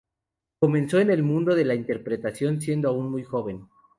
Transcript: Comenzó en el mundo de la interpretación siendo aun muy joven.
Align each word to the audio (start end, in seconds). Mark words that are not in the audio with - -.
Comenzó 0.57 0.99
en 0.99 1.11
el 1.11 1.21
mundo 1.21 1.53
de 1.53 1.63
la 1.63 1.75
interpretación 1.75 2.59
siendo 2.59 2.89
aun 2.89 3.11
muy 3.11 3.23
joven. 3.23 3.67